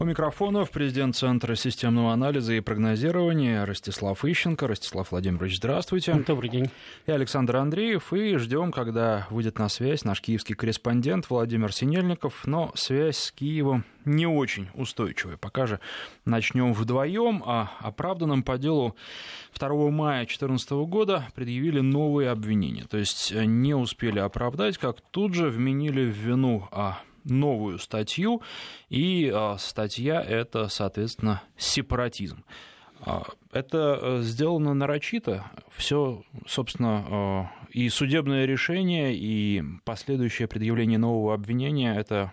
[0.00, 4.68] У микрофонов президент Центра системного анализа и прогнозирования Ростислав Ищенко.
[4.68, 6.14] Ростислав Владимирович, здравствуйте.
[6.24, 6.70] Добрый день.
[7.06, 8.12] И Александр Андреев.
[8.12, 12.46] И ждем, когда выйдет на связь наш киевский корреспондент Владимир Синельников.
[12.46, 15.36] Но связь с Киевом не очень устойчивая.
[15.36, 15.80] Пока же
[16.24, 17.42] начнем вдвоем.
[17.44, 18.94] О оправданном по делу
[19.58, 22.84] 2 мая 2014 года предъявили новые обвинения.
[22.84, 28.42] То есть не успели оправдать, как тут же вменили в вину о новую статью,
[28.88, 32.44] и а, статья это, соответственно, сепаратизм.
[33.00, 35.44] А, это э, сделано нарочито.
[35.76, 42.32] Все, собственно, а, и судебное решение, и последующее предъявление нового обвинения– это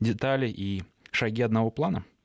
[0.00, 2.04] детали и шаги одного плана–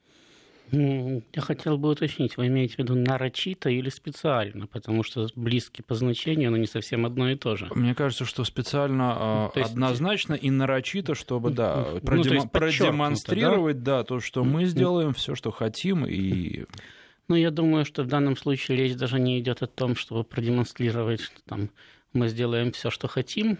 [0.71, 5.95] я хотел бы уточнить, вы имеете в виду нарочито или специально, потому что близки по
[5.95, 7.67] значению, но не совсем одно и то же.
[7.75, 9.71] Мне кажется, что специально ну, есть...
[9.71, 12.49] однозначно и нарочито, чтобы да, ну, продем...
[12.49, 13.99] продемонстрировать да?
[13.99, 16.65] да, то, что мы сделаем все, что хотим, и
[17.27, 21.21] ну, я думаю, что в данном случае речь даже не идет о том, чтобы продемонстрировать,
[21.21, 21.69] что там
[22.13, 23.57] мы сделаем все, что хотим,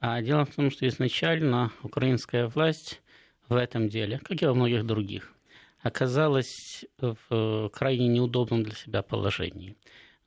[0.00, 3.00] а дело в том, что изначально украинская власть
[3.48, 5.32] в этом деле, как и во многих других,
[5.80, 9.76] оказалась в крайне неудобном для себя положении.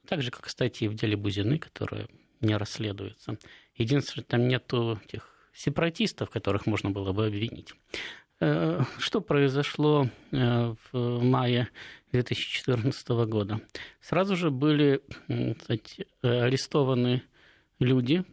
[0.07, 2.07] Так же, как, кстати, и в деле Бузины, которое
[2.41, 3.37] не расследуется.
[3.75, 7.73] Единственное, там нету тех сепаратистов, которых можно было бы обвинить.
[8.39, 11.69] Э, что произошло э, в мае
[12.11, 13.61] 2014 года?
[14.01, 15.01] Сразу же были
[15.59, 17.21] кстати, арестованы
[17.79, 18.23] люди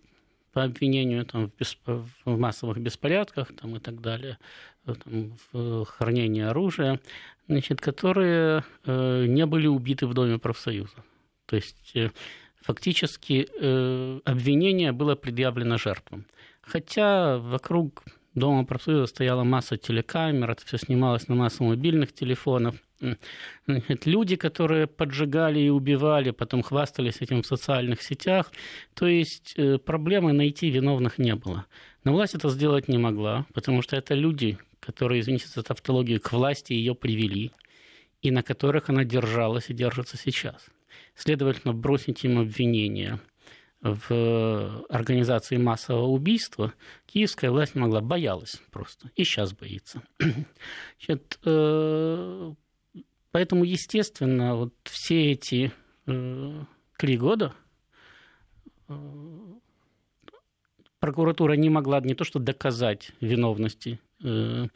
[0.59, 1.79] по обвинению там, в, бесп...
[1.87, 4.39] в массовых беспорядках там, и так далее,
[4.87, 6.99] э, там, в хранении оружия,
[7.47, 11.05] значит, которые э, не были убиты в Доме профсоюза.
[11.47, 12.11] То есть э,
[12.61, 16.27] фактически э, обвинение было предъявлено жертвам.
[16.61, 18.03] Хотя вокруг
[18.35, 22.75] Дома профсоюза стояла масса телекамер, это все снималось на массу мобильных телефонов–
[23.67, 28.51] Значит, люди, которые поджигали и убивали, потом хвастались этим в социальных сетях.
[28.95, 31.67] То есть э, проблемы найти виновных не было.
[32.05, 36.33] Но власть это сделать не могла, потому что это люди, которые, извините за тавтологию, к
[36.33, 37.53] власти ее привели,
[38.21, 40.67] и на которых она держалась и держится сейчас.
[41.15, 43.21] Следовательно, бросить им обвинения
[43.81, 46.73] в организации массового убийства
[47.07, 50.03] киевская власть могла, боялась просто, и сейчас боится.
[50.99, 52.55] Значит, э,
[53.39, 55.71] Поэтому, естественно, вот все эти
[56.09, 56.65] э,
[56.99, 57.55] три года
[58.89, 58.95] э,
[60.99, 64.67] прокуратура не могла не то что доказать виновности э,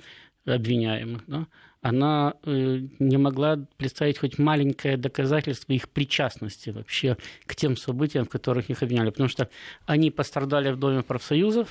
[0.45, 1.49] обвиняемых, да,
[1.81, 8.29] она э, не могла представить хоть маленькое доказательство их причастности вообще к тем событиям, в
[8.29, 9.11] которых их обвиняли.
[9.11, 9.51] Потому что
[9.87, 11.69] они пострадали в Доме профсоюзов,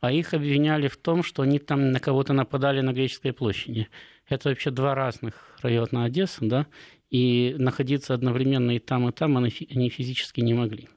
[0.00, 3.88] а их обвиняли в том, что они там на кого-то нападали на Греческой площади.
[4.28, 6.66] Это вообще два разных района Одессы, да,
[7.10, 10.88] и находиться одновременно и там, и там они физически не могли.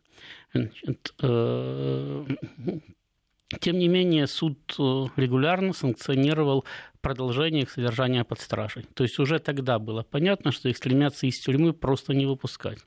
[3.59, 6.66] Тем не менее, суд э, регулярно санкционировал
[7.01, 8.85] продолжение их содержания под стражей.
[8.94, 12.79] То есть уже тогда было понятно, что их стремятся из тюрьмы просто не выпускать.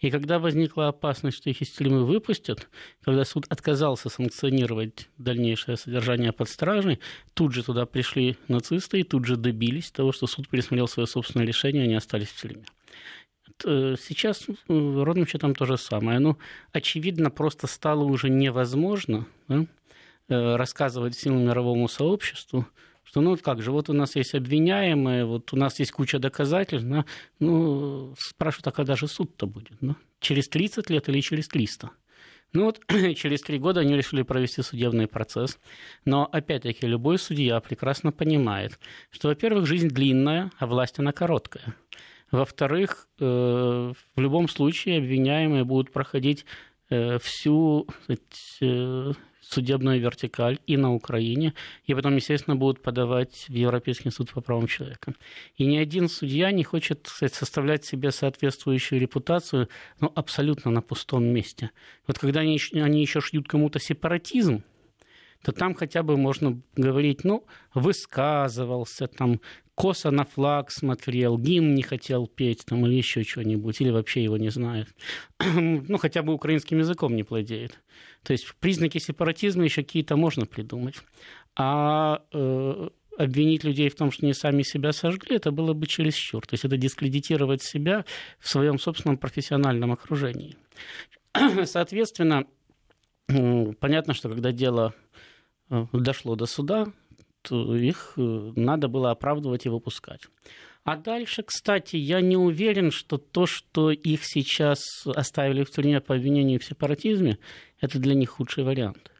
[0.00, 2.68] И когда возникла опасность, что их из тюрьмы выпустят,
[3.02, 7.00] когда суд отказался санкционировать дальнейшее содержание под стражей,
[7.32, 11.46] тут же туда пришли нацисты и тут же добились того, что суд пересмотрел свое собственное
[11.46, 12.64] решение, и они остались в тюрьме.
[13.64, 16.18] Э, сейчас э, ровным счетом то же самое.
[16.18, 16.36] Ну,
[16.72, 19.66] очевидно, просто стало уже невозможно да,
[20.28, 22.66] рассказывать всему мировому сообществу,
[23.04, 26.88] что ну как же, вот у нас есть обвиняемые, вот у нас есть куча доказательств,
[26.88, 27.04] да,
[27.38, 29.76] ну, спрашивают, а когда же суд-то будет?
[29.80, 29.96] Да?
[30.20, 31.90] Через 30 лет или через 300?
[32.54, 32.80] Ну вот
[33.16, 35.58] через три года они решили провести судебный процесс.
[36.04, 38.78] Но опять-таки любой судья прекрасно понимает,
[39.10, 41.74] что, во-первых, жизнь длинная, а власть она короткая.
[42.30, 46.46] Во-вторых, э, в любом случае обвиняемые будут проходить
[46.90, 49.16] э, всю сказать,
[49.48, 51.54] судебную вертикаль и на Украине,
[51.86, 55.14] и потом, естественно, будут подавать в Европейский суд по правам человека.
[55.56, 59.68] И ни один судья не хочет составлять себе соответствующую репутацию
[60.00, 61.70] ну, абсолютно на пустом месте.
[62.06, 64.62] Вот когда они, они еще шьют кому-то сепаратизм,
[65.44, 69.40] то там хотя бы можно говорить, ну, высказывался, там,
[69.74, 74.36] косо на флаг смотрел, гимн не хотел петь там, или еще что-нибудь, или вообще его
[74.36, 74.88] не знает.
[75.40, 77.80] ну, хотя бы украинским языком не владеет.
[78.22, 80.96] То есть признаки сепаратизма еще какие-то можно придумать.
[81.56, 82.88] А э,
[83.18, 86.46] обвинить людей в том, что они сами себя сожгли, это было бы чересчур.
[86.46, 88.04] То есть это дискредитировать себя
[88.38, 90.56] в своем собственном профессиональном окружении.
[91.64, 92.44] Соответственно,
[93.80, 94.94] понятно, что когда дело
[95.70, 96.86] э, дошло до суда,
[97.50, 100.22] их надо было оправдывать и выпускать.
[100.84, 106.14] А дальше, кстати, я не уверен, что то, что их сейчас оставили в тюрьме по
[106.14, 107.38] обвинению в сепаратизме,
[107.80, 109.10] это для них худший вариант.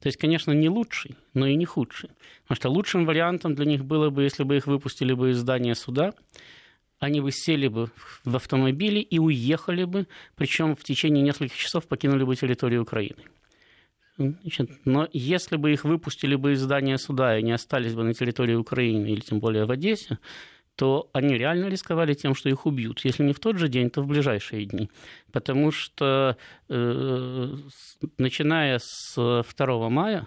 [0.00, 2.10] То есть, конечно, не лучший, но и не худший.
[2.42, 5.74] Потому что лучшим вариантом для них было бы, если бы их выпустили бы из здания
[5.74, 6.12] суда,
[6.98, 7.90] они бы сели бы
[8.24, 13.22] в автомобиле и уехали бы, причем в течение нескольких часов покинули бы территорию Украины.
[14.16, 18.14] Значит, но если бы их выпустили бы из здания суда и не остались бы на
[18.14, 20.18] территории Украины, или тем более в Одессе,
[20.76, 23.04] то они реально рисковали тем, что их убьют.
[23.04, 24.90] Если не в тот же день, то в ближайшие дни.
[25.32, 26.36] Потому что
[26.68, 27.56] э,
[28.18, 30.26] начиная с 2 мая,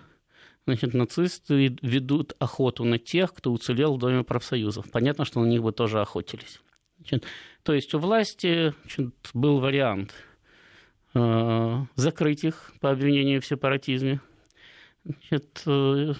[0.65, 4.89] значит, нацисты ведут охоту на тех, кто уцелел в Доме профсоюзов.
[4.91, 6.61] Понятно, что на них бы тоже охотились.
[6.97, 7.25] Значит,
[7.63, 10.13] то есть у власти значит, был вариант
[11.95, 14.19] закрыть их по обвинению в сепаратизме,
[15.03, 16.13] значит, э,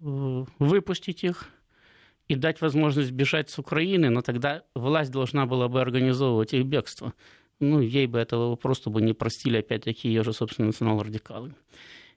[0.00, 1.48] выпустить их–
[2.32, 7.12] и дать возможность бежать с Украины, но тогда власть должна была бы организовывать их бегство.
[7.60, 11.54] Ну, ей бы этого просто бы не простили, опять-таки, ее же, собственно, национал-радикалы.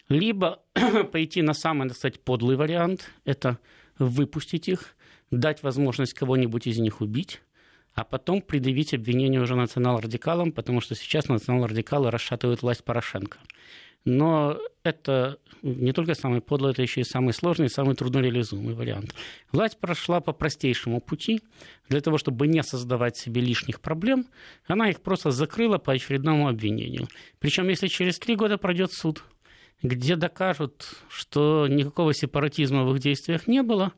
[0.08, 0.64] Либо
[1.12, 3.60] пойти на самый, так сказать, подлый вариант, это
[4.00, 4.96] выпустить их,
[5.32, 7.42] дать возможность кого-нибудь из них убить,
[7.96, 13.40] а потом предъявить обвинение уже национал-радикалам, потому что сейчас национал-радикалы расшатывают власть Порошенко.
[14.04, 19.16] Но это не только самый подлый, это еще и самый сложный, самый труднореализуемый вариант.
[19.52, 21.42] Власть прошла по простейшему пути.
[21.90, 24.28] Для того, чтобы не создавать себе лишних проблем,
[24.68, 27.08] она их просто закрыла по очередному обвинению.
[27.40, 29.24] Причем, если через три года пройдет суд,
[29.82, 33.94] где докажут, что никакого сепаратизма в их действиях не было,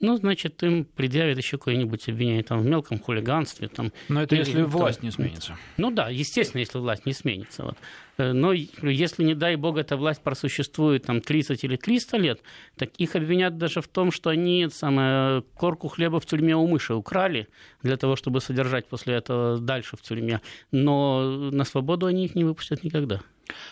[0.00, 3.68] ну, значит, им предъявят еще какое-нибудь обвинение там, в мелком хулиганстве.
[3.68, 5.58] Там, Но это или, если там, власть не сменится.
[5.76, 7.64] Ну да, естественно, если власть не сменится.
[7.64, 7.76] Вот.
[8.16, 12.40] Э, но если, не дай бог, эта власть просуществует там, 30 или 300 лет,
[12.76, 16.94] так их обвинят даже в том, что они самое, корку хлеба в тюрьме у мыши
[16.94, 17.48] украли
[17.82, 20.40] для того, чтобы содержать после этого дальше в тюрьме.
[20.72, 23.20] Но на свободу они их не выпустят никогда.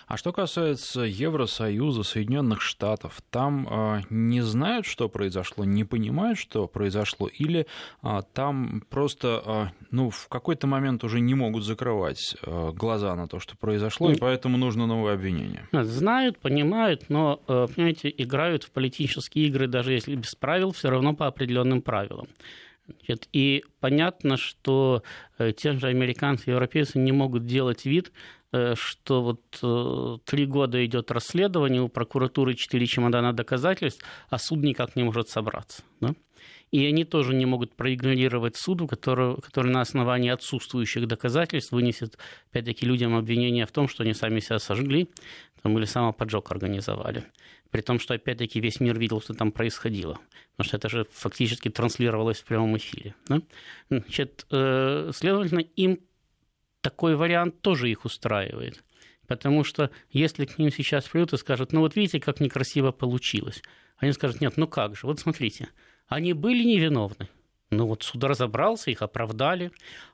[0.06, 6.66] А что касается Евросоюза, Соединенных Штатов, там э, не знают, что произошло, не понимают, что
[6.66, 7.66] произошло, или
[8.02, 13.28] э, там просто э, ну, в какой-то момент уже не могут закрывать э, глаза на
[13.28, 15.68] то, что произошло, и поэтому нужно новое обвинение?
[15.72, 21.14] Знают, понимают, но, э, понимаете, играют в политические игры, даже если без правил, все равно
[21.14, 22.28] по определенным правилам.
[23.32, 25.02] И понятно, что
[25.38, 28.12] э, те же американцы и европейцы не могут делать вид,
[28.52, 34.96] что вот э, три года идет расследование, у прокуратуры четыре чемодана доказательств, а суд никак
[34.96, 35.82] не может собраться.
[36.00, 36.14] Да?
[36.70, 42.18] И они тоже не могут проигнорировать суду, который, который на основании отсутствующих доказательств вынесет,
[42.50, 45.08] опять-таки, людям обвинение в том, что они сами себя сожгли
[45.62, 47.24] там, или самоподжог организовали.
[47.70, 50.18] При том, что, опять-таки, весь мир видел, что там происходило.
[50.56, 53.14] Потому что это же фактически транслировалось в прямом эфире.
[53.28, 53.42] Да?
[53.90, 56.00] Значит, э, следовательно, им
[56.80, 58.82] такой вариант тоже их устраивает.
[59.26, 63.62] Потому что если к ним сейчас придут и скажут, ну вот видите, как некрасиво получилось,
[63.98, 65.68] они скажут, нет, ну как же, вот смотрите,
[66.06, 67.28] они были невиновны,
[67.70, 69.70] ну вот суд разобрался, их оправдали,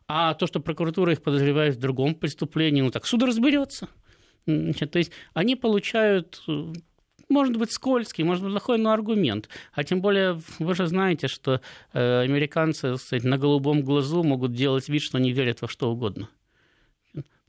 [0.08, 3.88] а то, что прокуратура их подозревает в другом преступлении, ну так суд разберется.
[4.46, 6.43] То есть они получают
[7.28, 9.49] может быть скользкий, может быть плохой, но аргумент.
[9.72, 11.60] А тем более вы же знаете, что
[11.93, 16.29] э, американцы кстати, на голубом глазу могут делать вид, что не верят во что угодно.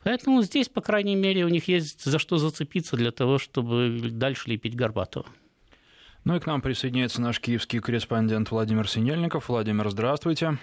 [0.06, 4.52] Поэтому здесь, по крайней мере, у них есть за что зацепиться для того, чтобы дальше
[4.52, 5.26] лепить Горбатова.
[6.26, 9.50] Ну и к нам присоединяется наш киевский корреспондент Владимир Синельников.
[9.50, 10.60] Владимир, здравствуйте.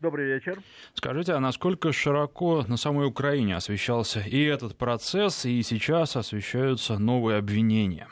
[0.00, 0.60] Добрый вечер.
[0.94, 7.38] Скажите, а насколько широко на самой Украине освещался и этот процесс, и сейчас освещаются новые
[7.38, 8.08] обвинения?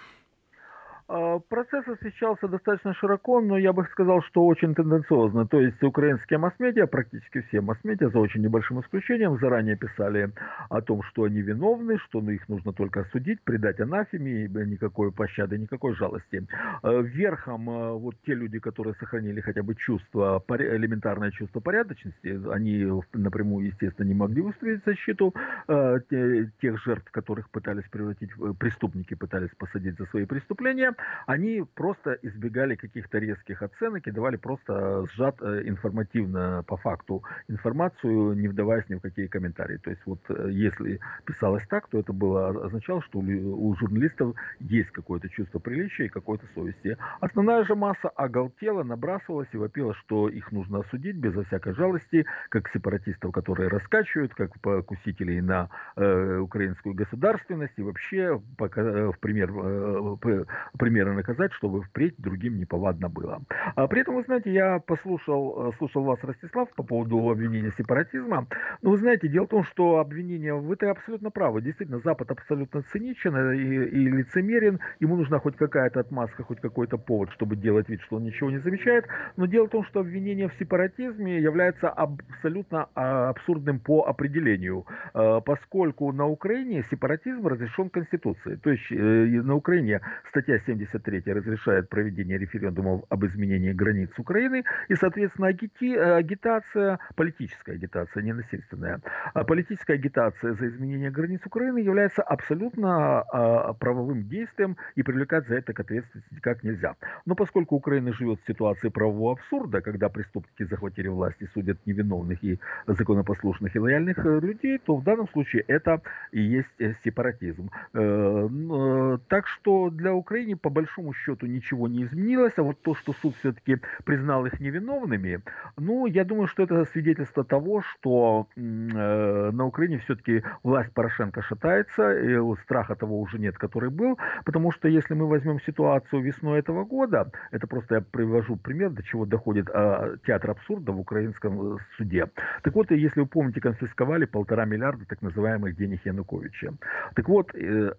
[1.12, 5.45] А, процесс освещался достаточно широко, но я бы сказал, что очень тенденциозно.
[5.45, 10.31] То есть украинские масс-медиа, практически все масс-медиа, за очень небольшим исключением, заранее писали
[10.69, 15.97] о том, что они виновны, что их нужно только осудить, предать анафеме, никакой пощады, никакой
[15.97, 16.47] жалости.
[16.83, 22.88] А, верхом а, вот те люди, которые сохранили хотя бы чувство, элементарное чувство порядочности, они
[23.14, 25.35] напрямую, естественно, не могли выступить защиту
[25.67, 30.95] тех жертв, которых пытались превратить, преступники пытались посадить за свои преступления
[31.26, 38.35] они просто избегали каких-то резких оценок и давали просто сжат э, информативно по факту информацию,
[38.35, 39.78] не вдаваясь ни в какие комментарии.
[39.78, 44.90] То есть вот э, если писалось так, то это было означало, что у журналистов есть
[44.90, 46.97] какое-то чувство приличия и какой-то совести.
[47.21, 52.69] Основная же масса оголтела, набрасывалась и вопила, что их нужно осудить безо всякой жалости, как
[52.71, 59.50] сепаратистов, которые раскачивают, как покусителей на э, украинскую государственность и вообще пока, э, в пример,
[59.50, 60.47] э, любой
[60.90, 63.40] меры наказать, чтобы впредь другим неповадно было.
[63.76, 68.47] А при этом, вы знаете, я послушал, слушал вас, Ростислав, по поводу обвинения сепаратизма.
[68.82, 71.62] Но вы знаете, дело в том, что обвинение, вы это абсолютно правы.
[71.62, 74.80] Действительно, Запад абсолютно циничен и, и лицемерен.
[75.00, 78.59] Ему нужна хоть какая-то отмазка, хоть какой-то повод, чтобы делать вид, что он ничего не
[78.59, 79.06] замечает.
[79.37, 85.40] Но дело в том, что обвинение в сепаратизме является абсолютно а, абсурдным по определению, а,
[85.40, 88.56] поскольку на Украине сепаратизм разрешен Конституцией.
[88.56, 94.95] То есть э, на Украине статья 73 разрешает проведение референдумов об изменении границ Украины, и,
[94.95, 99.01] соответственно, агити, агитация, политическая агитация, не насильственная,
[99.35, 105.57] а политическая агитация за изменение границ Украины является абсолютно а, правовым действием и привлекать за
[105.57, 106.97] это к ответственности как нельзя.
[107.27, 112.43] Но поскольку Украина живет в ситуации правового абсурда, когда преступники захватили власть и судят невиновных
[112.43, 116.01] и законопослушных и лояльных э, людей, то в данном случае это
[116.33, 117.71] и есть э, сепаратизм.
[117.95, 123.12] Э, так что для Украины по большому счету ничего не изменилось, а вот то, что
[123.12, 125.43] суд все-таки признал их невиновными,
[125.76, 132.37] ну, я думаю, что это свидетельство того, что на Украине все-таки власть Порошенко шатается, и
[132.62, 137.31] страха того уже нет, который был, потому что если мы возьмем ситуацию весной этого года,
[137.50, 142.26] это просто я привожу пример, до чего доходит а, театр абсурда в украинском суде.
[142.62, 146.75] Так вот, если вы помните, конфисковали полтора миллиарда так называемых денег Януковича.
[147.14, 147.93] Так вот, э,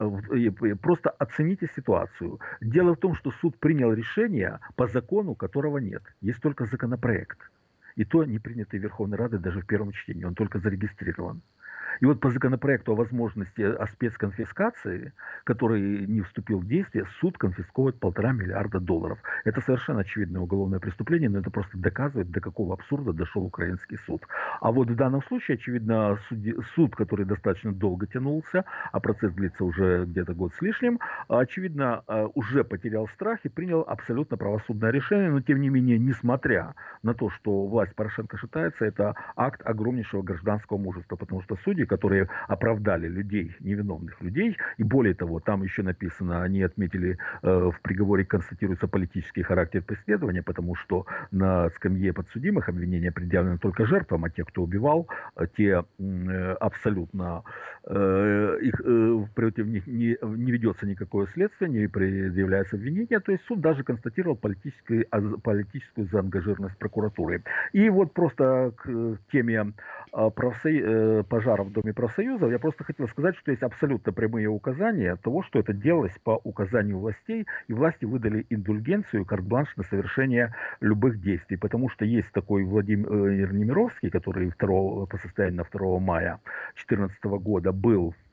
[0.81, 2.39] просто оцените ситуацию.
[2.59, 6.03] Дело в том, что суд принял решение по закону, которого нет.
[6.21, 7.39] Есть только законопроект.
[7.95, 10.25] И то не принятый Верховной Радой даже в первом чтении.
[10.25, 11.41] Он только зарегистрирован.
[11.99, 17.99] И вот по законопроекту о возможности о спецконфискации, который не вступил в действие, суд конфисковывает
[17.99, 19.19] полтора миллиарда долларов.
[19.43, 24.25] Это совершенно очевидное уголовное преступление, но это просто доказывает, до какого абсурда дошел украинский суд.
[24.59, 26.17] А вот в данном случае, очевидно,
[26.75, 32.27] суд, который достаточно долго тянулся, а процесс длится уже где-то год с лишним, очевидно, э,
[32.33, 37.29] уже потерял страх и принял абсолютно правосудное решение, но тем не менее, несмотря на то,
[37.29, 43.55] что власть Порошенко шатается, это акт огромнейшего гражданского мужества, потому что судьи, которые оправдали людей,
[43.59, 44.57] невиновных людей.
[44.77, 50.43] И более того, там еще написано, они отметили, э, в приговоре констатируется политический характер преследования,
[50.43, 55.83] потому что на скамье подсудимых обвинения предъявлены только жертвам, а те, кто убивал, э, те
[55.99, 57.43] э, абсолютно
[57.83, 58.79] их,
[59.33, 63.19] против них не, не ведется никакое следствие, не предъявляется обвинение.
[63.19, 65.07] То есть суд даже констатировал политическую,
[65.41, 67.43] политическую заангажированность прокуратуры.
[67.73, 69.73] И вот просто к теме
[70.11, 75.41] профсоюз, пожаров в Доме профсоюзов, я просто хотел сказать, что есть абсолютно прямые указания того,
[75.41, 81.57] что это делалось по указанию властей, и власти выдали индульгенцию, карт-бланш на совершение любых действий,
[81.57, 86.39] потому что есть такой Владимир Немировский, который 2, по состоянию на 2 мая
[86.75, 88.30] 2014 года был Э,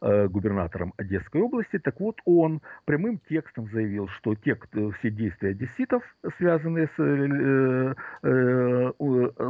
[0.00, 1.78] губернатором Одесской области.
[1.78, 6.02] Так вот, он прямым текстом заявил, что те, кто, все действия одесситов,
[6.38, 8.92] связанные с э, э,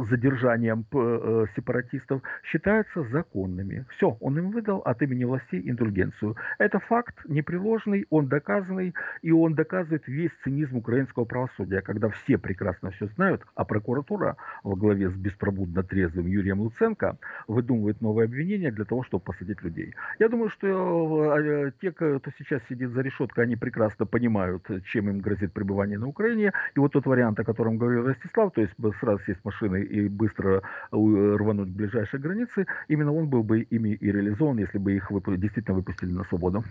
[0.09, 3.85] задержанием э, сепаратистов, считаются законными.
[3.89, 6.35] Все, он им выдал от имени властей индульгенцию.
[6.59, 12.91] Это факт непреложный, он доказанный, и он доказывает весь цинизм украинского правосудия, когда все прекрасно
[12.91, 17.17] все знают, а прокуратура во главе с беспробудно трезвым Юрием Луценко
[17.47, 19.93] выдумывает новые обвинения для того, чтобы посадить людей.
[20.19, 25.09] Я думаю, думаю, что э, те, кто сейчас сидит за решеткой, они прекрасно понимают, чем
[25.09, 26.51] им грозит пребывание на Украине.
[26.75, 30.09] И вот тот вариант, о котором говорил Ростислав, то есть сразу сесть в машины и
[30.09, 35.11] быстро рвануть к ближайшей границе, именно он был бы ими и реализован, если бы их
[35.37, 36.63] действительно выпустили на свободу.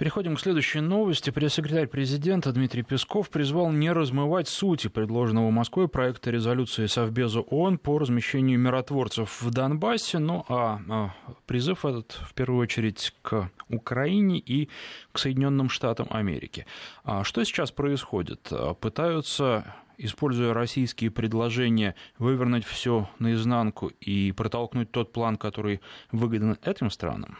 [0.00, 1.28] Переходим к следующей новости.
[1.28, 7.98] Пресс-секретарь президента Дмитрий Песков призвал не размывать сути предложенного Москвой проекта резолюции Совбеза ООН по
[7.98, 10.18] размещению миротворцев в Донбассе.
[10.18, 11.10] Ну а, а
[11.44, 14.70] призыв этот в первую очередь к Украине и
[15.12, 16.64] к Соединенным Штатам Америки.
[17.04, 18.48] А что сейчас происходит?
[18.52, 26.88] А, пытаются используя российские предложения, вывернуть все наизнанку и протолкнуть тот план, который выгоден этим
[26.88, 27.36] странам?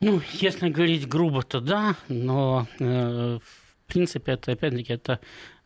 [0.00, 5.20] Ну, если говорить грубо, то да, но э, в принципе это опять-таки это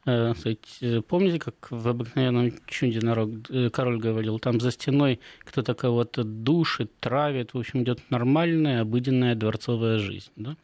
[0.07, 5.75] э, сказать, помните, как в обыкновенном чуде народ, э, король говорил, там за стеной кто-то
[5.75, 10.31] кого-то душит, травит, в общем, идет нормальная, обыденная дворцовая жизнь.
[10.37, 10.57] Да?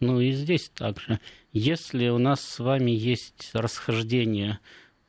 [0.00, 1.18] Ну и здесь также.
[1.52, 4.58] Если у нас с вами есть расхождение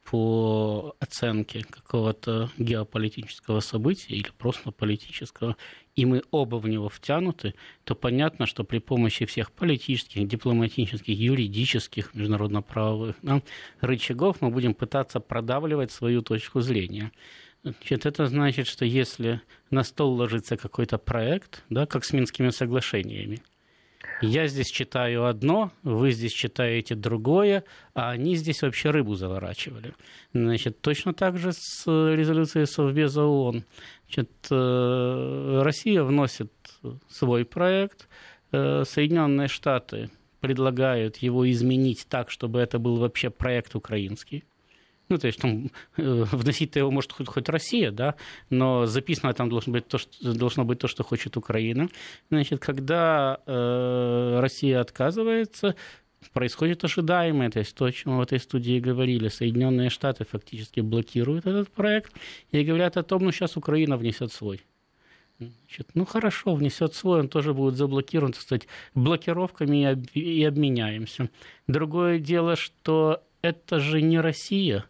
[0.06, 5.58] по оценке какого-то геополитического события или просто политического,
[5.96, 12.14] и мы оба в него втянуты, то понятно, что при помощи всех политических, дипломатических, юридических,
[12.14, 13.42] международно-правовых да,
[13.82, 17.12] рычагов мы будем пытаться продавливать свою точку зрения.
[17.64, 23.42] Значит, это значит, что если на стол ложится какой-то проект, да, как с Минскими соглашениями,
[24.22, 29.94] Я здесь читаю одно, вы здесь читаете другое, а они здесь вообще рыбу заворачивали.
[30.34, 33.66] Значит, точно так же с резолюцией Совбеза ООН.
[34.06, 36.52] Значит, э, Россия вносит
[37.10, 38.08] свой проект,
[38.52, 44.44] э, Соединенные Штаты предлагают его изменить так, чтобы это был вообще проект украинский.
[45.10, 48.16] Ну, то есть там э, вносить-то его может хоть, хоть Россия, да,
[48.50, 51.90] но записано там должно быть то, что, должно быть то, что хочет Украина.
[52.30, 55.76] Значит, когда э, Россия отказывается,
[56.34, 59.28] происходит ожидаемое, то есть то, о чем в этой студии говорили.
[59.28, 62.14] Соединенные Штаты фактически блокируют этот проект
[62.52, 64.62] и говорят о том, ну, сейчас Украина внесет свой.
[65.38, 70.44] Значит, ну хорошо, внесет свой, он тоже будет заблокирован, так сказать, блокировками и, об, и
[70.46, 71.30] обменяемся.
[71.68, 74.86] Другое дело, что это же не Россия,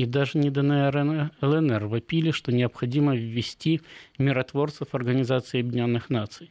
[0.00, 3.82] и даже не ДНР и ЛНР вопили, что необходимо ввести
[4.16, 6.50] миротворцев Организации Объединенных Наций.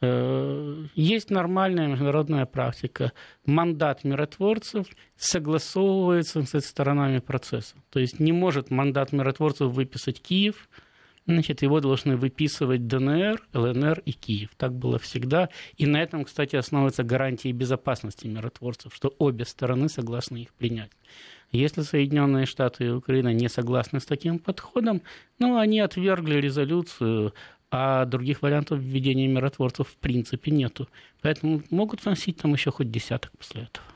[0.00, 3.12] Э, есть нормальная международная практика.
[3.46, 7.76] Мандат миротворцев согласовывается с сторонами процесса.
[7.90, 10.68] То есть не может мандат миротворцев выписать Киев–
[11.26, 14.50] значит, его должны выписывать ДНР, ЛНР и Киев.
[14.56, 15.48] Так было всегда.
[15.76, 20.90] И на этом, кстати, основываются гарантии безопасности миротворцев, что обе стороны согласны их принять.
[21.54, 25.02] Если Соединенные Штаты и Украина не согласны с таким подходом,
[25.38, 27.32] ну, они отвергли резолюцию,
[27.70, 30.88] а других вариантов введения миротворцев в принципе нету.
[31.22, 33.86] Поэтому могут носить там еще хоть десяток после этого.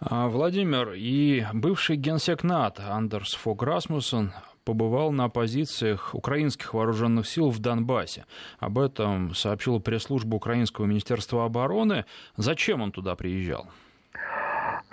[0.00, 4.32] А, Владимир и бывший генсек НАТО Андерс Фог Расмуссен
[4.64, 8.26] побывал на позициях украинских вооруженных сил в Донбассе.
[8.58, 12.04] Об этом сообщила пресс-служба Украинского министерства обороны.
[12.36, 13.68] Зачем он туда приезжал?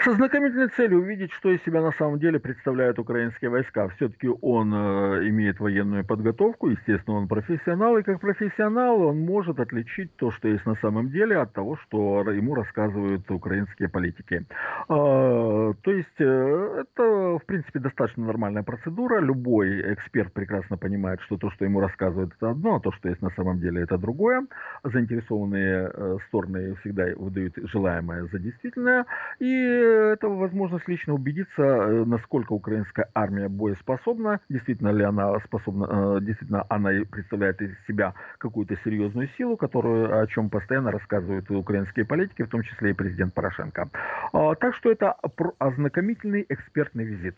[0.04, 3.88] Со знакомительной целью увидеть, что из себя на самом деле представляют украинские войска.
[3.90, 10.16] Все-таки он э, имеет военную подготовку, естественно, он профессионал, и как профессионал он может отличить
[10.16, 14.44] то, что есть на самом деле, от того, что ему рассказывают украинские политики.
[14.90, 19.20] Э, то есть э, это, в принципе, достаточно нормальная процедура.
[19.20, 23.22] Любой эксперт прекрасно понимает, что то, что ему рассказывают, это одно, а то, что есть
[23.22, 24.48] на самом деле, это другое.
[24.84, 29.06] Заинтересованные э, стороны всегда выдают желаемое за действительное.
[29.40, 36.20] И это возможность лично убедиться, э, насколько украинская армия боеспособна, действительно ли она способна, э,
[36.22, 42.44] действительно она представляет из себя какую-то серьезную силу, которую, о чем постоянно рассказывают украинские политики,
[42.44, 43.90] в том числе и президент Порошенко.
[44.34, 45.16] А, так что это
[45.60, 47.38] ознакомительный экспертный визит.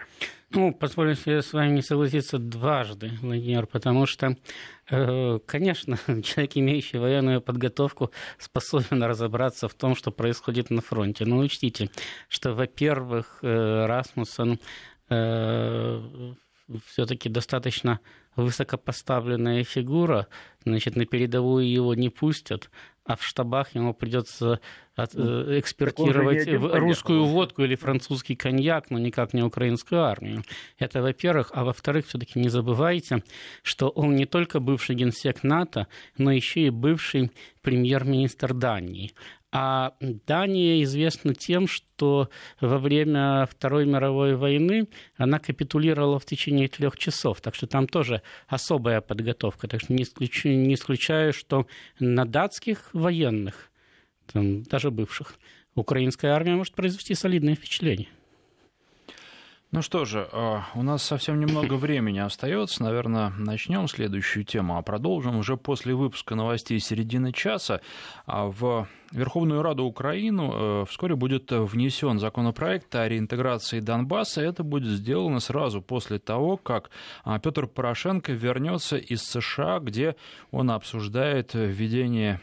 [0.51, 4.35] Ну, позволю себе с вами не согласиться дважды, Владимир, потому что,
[4.87, 11.25] конечно, человек, имеющий военную подготовку, способен разобраться в том, что происходит на фронте.
[11.25, 11.89] Но учтите,
[12.27, 14.59] что, во-первых, э, Расмуссен
[15.09, 16.33] э,
[16.87, 17.99] все-таки достаточно
[18.35, 20.27] высокопоставленная фигура,
[20.65, 22.69] значит, на передовую его не пустят,
[23.05, 24.59] а в штабах ему придется
[24.95, 30.43] от, э, экспертировать русскую водку или французский коньяк, но никак не украинскую армию.
[30.77, 31.51] Это во-первых.
[31.53, 33.23] А во-вторых, все-таки не забывайте,
[33.61, 35.87] что он не только бывший генсек НАТО,
[36.17, 39.13] но еще и бывший премьер-министр Дании.
[39.55, 46.97] А Дания известна тем, что во время Второй мировой войны она капитулировала в течение трех
[46.97, 47.39] часов.
[47.39, 49.67] Так что там тоже особая подготовка.
[49.67, 51.67] Так что не исключаю, не исключаю что
[51.99, 53.71] на датских военных,
[54.31, 55.35] там, даже бывших,
[55.75, 58.07] украинская армия может произвести солидное впечатление.
[59.69, 62.81] Ну что же, а, у нас совсем немного времени остается.
[62.81, 67.81] Наверное, начнем следующую тему, а продолжим уже после выпуска новостей середины часа.
[68.25, 74.41] А в Верховную Раду Украины э, вскоре будет внесен законопроект о реинтеграции Донбасса.
[74.41, 76.89] Это будет сделано сразу после того, как
[77.23, 80.15] а, Петр Порошенко вернется из США, где
[80.51, 82.39] он обсуждает введение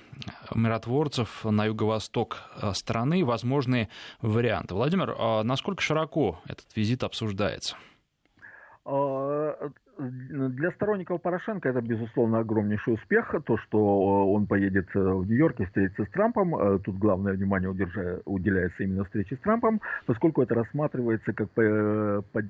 [0.54, 3.88] миротворцев на юго-восток э, страны, возможные
[4.22, 4.74] варианты.
[4.74, 7.76] Владимир, а насколько широко этот визит обсуждается?
[10.00, 13.34] А, для сторонников Порошенко это, безусловно, огромнейший успех.
[13.44, 16.54] То, что э, он поедет э, в Нью-Йорк и встретится с Трампом.
[16.54, 17.70] Э, тут главное внимание
[18.24, 21.48] уделяется именно встрече с Трампом, поскольку это рассматривается как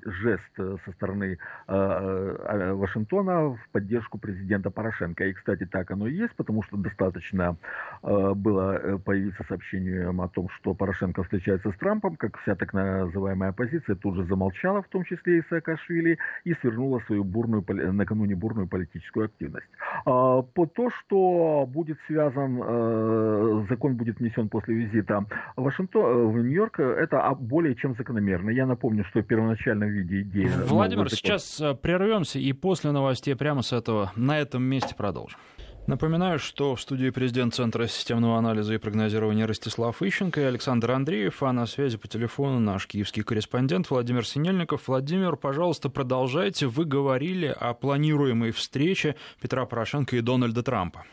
[0.05, 1.37] жест со стороны
[1.67, 5.25] Вашингтона в поддержку президента Порошенко.
[5.25, 7.57] И, кстати, так оно и есть, потому что достаточно
[8.01, 13.95] было появиться сообщением о том, что Порошенко встречается с Трампом, как вся так называемая оппозиция
[13.95, 18.67] тут же замолчала, в том числе и Саакашвили, и свернула свою бурную бурную, накануне бурную
[18.67, 19.67] политическую активность.
[20.05, 25.25] А, по то, что будет связан, э, закон будет внесен после визита
[25.55, 28.49] в Вашингтон, э, в Нью-Йорк, это более чем закономерно.
[28.49, 30.51] Я напомню, что в первоначальном виде идея...
[30.65, 31.75] Владимир, сейчас закон...
[31.75, 35.39] Э, прервемся и после новостей прямо с этого, на этом месте продолжим.
[35.87, 41.41] Напоминаю, что в студии президент Центра системного анализа и прогнозирования Ростислав Ищенко и Александр Андреев,
[41.41, 44.87] а на связи по телефону наш киевский корреспондент Владимир Синельников.
[44.87, 46.67] Владимир, пожалуйста, продолжайте.
[46.67, 51.03] Вы говорили о планируемой встрече Петра Порошенко и Дональда Трампа.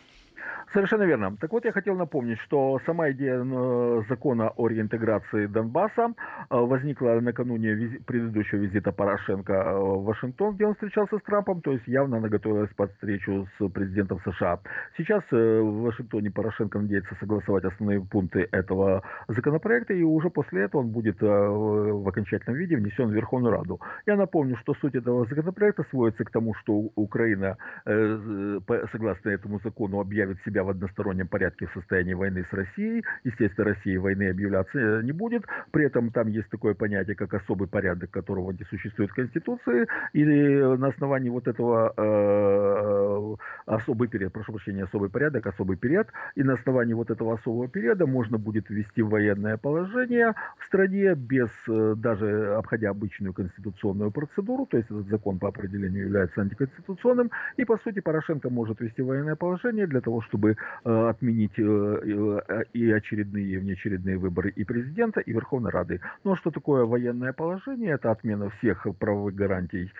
[0.72, 1.36] Совершенно верно.
[1.40, 6.12] Так вот, я хотел напомнить, что сама идея э, закона о реинтеграции Донбасса
[6.50, 11.62] э, возникла накануне визи- предыдущего визита Порошенко э, в Вашингтон, где он встречался с Трампом,
[11.62, 14.60] то есть явно она готовилась под встречу с президентом США.
[14.98, 20.88] Сейчас в Вашингтоне Порошенко надеется согласовать основные пункты этого законопроекта, и уже после этого он
[20.88, 23.80] будет в окончательном виде внесен в Верховную Раду.
[24.06, 30.38] Я напомню, что суть этого законопроекта сводится к тому, что Украина, согласно этому закону, объявит
[30.44, 33.04] себя себя в одностороннем порядке в состоянии войны с Россией.
[33.24, 35.44] Естественно, России войны объявляться э, не будет.
[35.70, 39.86] При этом там есть такое понятие, как особый порядок, которого не существует в Конституции.
[40.14, 46.08] Или на основании вот этого э, особый период, прошу прощения, особый порядок, особый период.
[46.36, 51.50] И на основании вот этого особого периода можно будет ввести военное положение в стране без
[51.68, 54.66] э, даже обходя обычную конституционную процедуру.
[54.66, 57.30] То есть этот закон по определению является антиконституционным.
[57.56, 62.40] И по сути Порошенко может ввести военное положение для того, чтобы чтобы э, отменить э,
[62.48, 66.00] э, и очередные, и внеочередные выборы и президента, и Верховной Рады.
[66.24, 67.94] Ну а что такое военное положение?
[67.94, 69.90] Это отмена всех правовых гарантий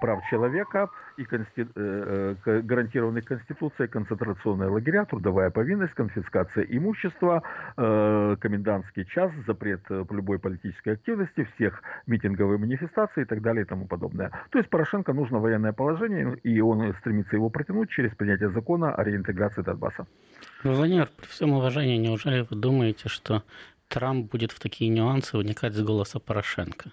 [0.00, 1.24] прав человека и
[2.44, 7.42] гарантированных Конституцией, концентрационные лагеря, трудовая повинность, конфискация имущества,
[7.76, 14.30] комендантский час, запрет любой политической активности, всех митинговых манифестаций и так далее и тому подобное.
[14.50, 19.04] То есть Порошенко нужно военное положение, и он стремится его протянуть через принятие закона о
[19.04, 20.06] реинтеграции Донбасса.
[20.64, 23.42] Ну, Владимир, при всем уважении, неужели вы думаете, что
[23.88, 26.92] Трамп будет в такие нюансы вникать с голоса Порошенко?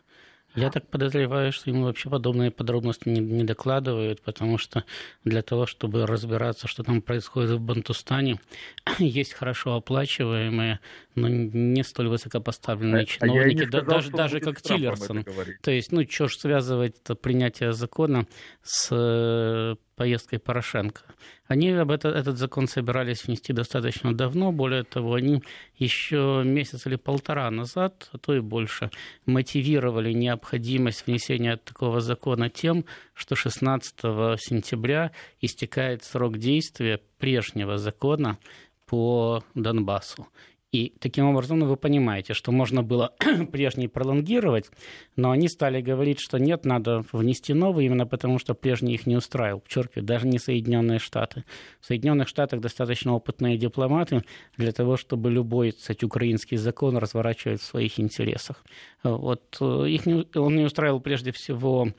[0.56, 4.84] Я так подозреваю, что ему вообще подобные подробности не, не докладывают, потому что
[5.24, 8.40] для того, чтобы разбираться, что там происходит в Бантустане,
[9.00, 10.80] есть хорошо оплачиваемые,
[11.16, 15.26] но не столь высокопоставленные а, чиновники, а сказал, даже, даже как Тиллерсон.
[15.62, 18.28] То есть, ну, что ж связывать это принятие закона
[18.62, 21.02] с э, поездкой Порошенко.
[21.48, 24.52] Они об это, этот закон собирались внести достаточно давно.
[24.52, 25.44] Более того, они
[25.78, 28.90] еще месяц или полтора назад, а то и больше,
[29.26, 33.96] мотивировали необходимость внесения такого закона тем, что 16
[34.40, 38.38] сентября истекает срок действия прежнего закона
[38.86, 40.28] по Донбассу.
[40.74, 43.14] И таким образом ну, вы понимаете, что можно было
[43.52, 44.72] прежний пролонгировать,
[45.16, 49.16] но они стали говорить, что нет, надо внести новый, именно потому что прежний их не
[49.16, 49.60] устраивал.
[49.60, 51.44] Подчеркиваю, даже не Соединенные Штаты.
[51.80, 54.24] В Соединенных Штатах достаточно опытные дипломаты
[54.58, 58.64] для того, чтобы любой, кстати, украинский закон разворачивать в своих интересах.
[59.04, 61.90] Вот э, их не, он не устраивал прежде всего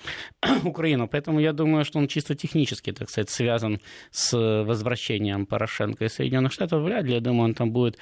[0.65, 6.15] Украину, поэтому я думаю, что он чисто технически, так сказать, связан с возвращением Порошенко из
[6.15, 6.83] Соединенных Штатов.
[6.83, 7.99] Вряд ли, я думаю, он там будет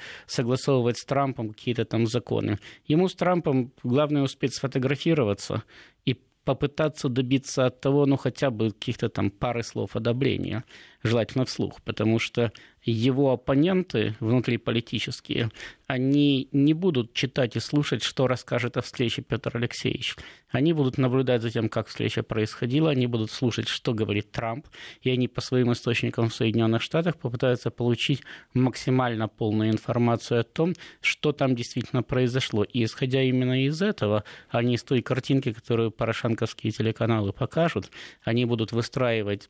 [0.63, 2.57] согласовывать с Трампом какие-то там законы.
[2.87, 5.63] Ему с Трампом главное успеть сфотографироваться
[6.05, 10.63] и попытаться добиться от того, ну, хотя бы каких-то там пары слов одобрения,
[11.03, 12.51] желательно вслух, потому что
[12.91, 15.51] его оппоненты внутриполитические,
[15.87, 20.15] они не будут читать и слушать, что расскажет о встрече Петр Алексеевич.
[20.49, 24.67] Они будут наблюдать за тем, как встреча происходила, они будут слушать, что говорит Трамп,
[25.01, 30.73] и они по своим источникам в Соединенных Штатах попытаются получить максимально полную информацию о том,
[31.01, 32.63] что там действительно произошло.
[32.63, 37.89] И исходя именно из этого, а не из той картинки, которую порошенковские телеканалы покажут,
[38.23, 39.49] они будут выстраивать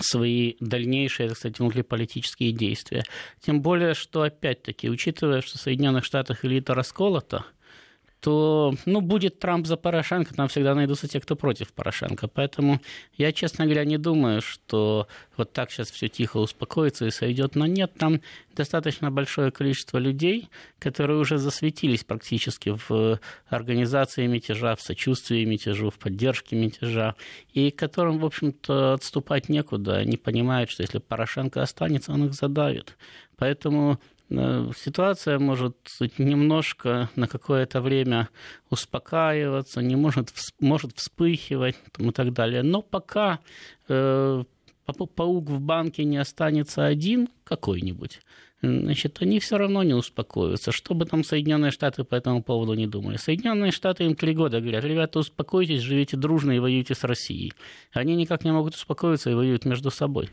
[0.00, 3.04] свои дальнейшие, кстати, внутриполитические действия.
[3.40, 7.46] Тем более, что, опять-таки, учитывая, что в Соединенных Штатах элита расколота,
[8.20, 12.26] то, ну, будет Трамп за Порошенко, там всегда найдутся те, кто против Порошенко.
[12.26, 12.80] Поэтому
[13.16, 17.54] я, честно говоря, не думаю, что вот так сейчас все тихо успокоится и сойдет.
[17.54, 18.20] Но нет, там
[18.56, 20.48] достаточно большое количество людей,
[20.80, 27.14] которые уже засветились практически в организации мятежа, в сочувствии мятежу, в поддержке мятежа,
[27.52, 29.98] и которым, в общем-то, отступать некуда.
[29.98, 32.96] Они понимают, что если Порошенко останется, он их задавит.
[33.36, 35.76] Поэтому ситуация может
[36.18, 38.28] немножко на какое-то время
[38.70, 42.62] успокаиваться, не может, может вспыхивать там, и так далее.
[42.62, 43.40] Но пока
[43.88, 44.44] э,
[45.14, 48.20] паук в банке не останется один какой-нибудь,
[48.60, 50.72] значит, они все равно не успокоятся.
[50.72, 53.16] Что бы там Соединенные Штаты по этому поводу не думали.
[53.16, 57.54] Соединенные Штаты им три года говорят, ребята, успокойтесь, живите дружно и воюйте с Россией.
[57.92, 60.28] Они никак не могут успокоиться и воюют между собой.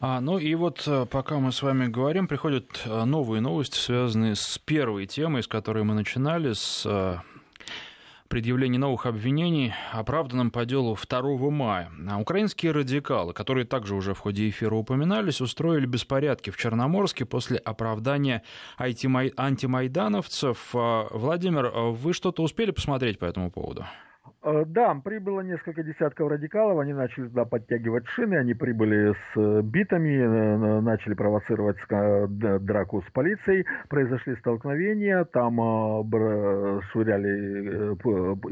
[0.00, 4.34] А, ну и вот э, пока мы с вами говорим, приходят э, новые новости, связанные
[4.34, 7.16] с первой темой, с которой мы начинали, с э,
[8.28, 11.90] предъявлении новых обвинений оправданным по делу 2 мая.
[12.10, 17.56] А украинские радикалы, которые также уже в ходе эфира упоминались, устроили беспорядки в Черноморске после
[17.58, 18.42] оправдания
[18.76, 20.70] антимайдановцев.
[20.74, 23.86] А, Владимир, вы что-то успели посмотреть по этому поводу?
[24.44, 29.62] Э, да, прибыло несколько десятков радикалов, они начали туда подтягивать шины, они прибыли с э,
[29.62, 35.54] битами, э, начали провоцировать драку с полицией, произошли столкновения, там
[36.90, 37.94] швыряли,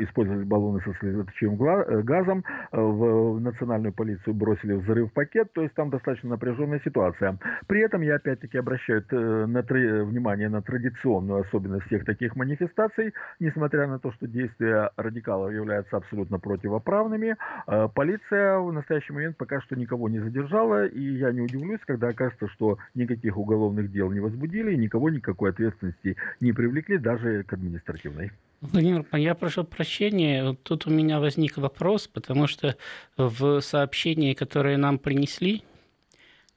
[0.02, 1.56] использовали баллоны со слезоточивым
[2.02, 7.38] газом, в национальную полицию бросили взрыв пакет, то есть там достаточно напряженная ситуация.
[7.66, 14.12] При этом я опять-таки обращаю внимание на традиционную особенность всех таких манифестаций, несмотря на то,
[14.12, 17.36] что действия радикалов являются являются абсолютно противоправными.
[17.66, 22.08] Э, полиция в настоящий момент пока что никого не задержала, и я не удивлюсь, когда
[22.08, 27.52] окажется, что никаких уголовных дел не возбудили, и никого никакой ответственности не привлекли, даже к
[27.52, 28.30] административной.
[28.60, 32.76] Владимир, я прошу прощения, тут у меня возник вопрос, потому что
[33.16, 35.64] в сообщении, которое нам принесли,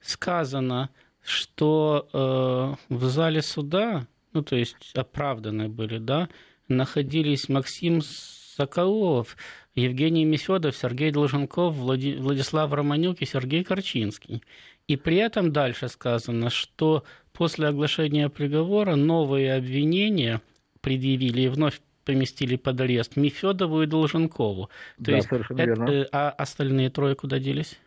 [0.00, 6.28] сказано, что э, в зале суда, ну то есть оправданы были, да,
[6.68, 8.00] находились Максим
[8.56, 9.36] Соколов,
[9.74, 14.42] Евгений Мефедов, Сергей Долженков, Владислав Романюк и Сергей Корчинский.
[14.88, 20.40] И при этом дальше сказано, что после оглашения приговора новые обвинения
[20.80, 24.70] предъявили и вновь поместили под арест Мефедову и Долженкову.
[24.98, 25.90] То да, есть, совершенно это, верно.
[25.90, 27.78] Э, а остальные трое куда делись?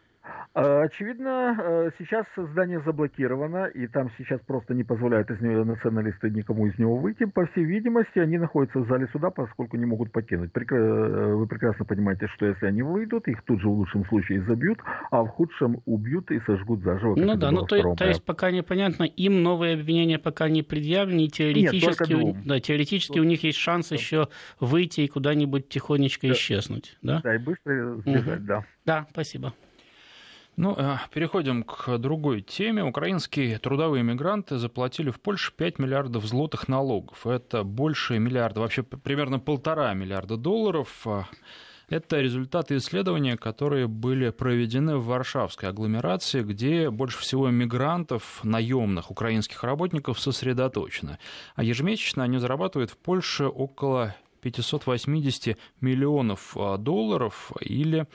[0.54, 6.30] А, очевидно, э, сейчас здание заблокировано, и там сейчас просто не позволяют из него националисты
[6.30, 7.26] никому из него выйти.
[7.26, 10.52] По всей видимости, они находятся в зале суда, поскольку не могут покинуть.
[10.56, 14.80] Э, вы прекрасно понимаете, что если они выйдут, их тут же в лучшем случае забьют,
[15.12, 17.15] а в худшем убьют и сожгут заживо.
[17.15, 21.30] Ну да, ну то, то есть пока непонятно, им новые обвинения пока не предъявлены, и
[21.30, 26.34] теоретически, Нет, у, да, теоретически у них есть шанс еще выйти и куда-нибудь тихонечко да.
[26.34, 26.98] исчезнуть.
[27.02, 27.22] Да?
[27.24, 28.48] да, и быстро сбежать, угу.
[28.48, 28.65] да.
[28.86, 29.54] Да, спасибо.
[30.60, 32.84] Ну, э, переходим к другой теме.
[32.84, 37.26] Украинские трудовые мигранты заплатили в Польше 5 миллиардов злотых налогов.
[37.26, 41.08] Это больше миллиарда, вообще примерно полтора миллиарда долларов.
[41.88, 49.63] Это результаты исследования, которые были проведены в Варшавской агломерации, где больше всего мигрантов, наемных украинских
[49.63, 51.19] работников сосредоточено.
[51.56, 58.08] А ежемесячно они зарабатывают в Польше около 580 миллионов а, долларов или,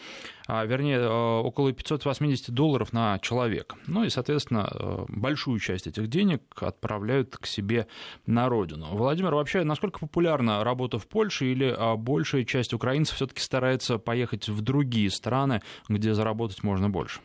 [0.46, 3.76] а, вернее, а, около 580 долларов на человека.
[3.86, 7.86] Ну и, соответственно, большую часть этих денег отправляют к себе
[8.26, 8.88] на родину.
[8.92, 14.60] Владимир, вообще, насколько популярна работа в Польше или большая часть украинцев все-таки старается поехать в
[14.60, 17.20] другие страны, где заработать можно больше?